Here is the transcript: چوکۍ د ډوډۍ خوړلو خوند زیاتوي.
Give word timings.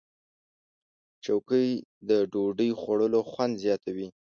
چوکۍ 1.25 1.69
د 2.09 2.11
ډوډۍ 2.31 2.71
خوړلو 2.79 3.19
خوند 3.29 3.53
زیاتوي. 3.63 4.07